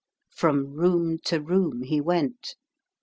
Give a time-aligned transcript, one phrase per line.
[0.31, 2.55] From room to room he went.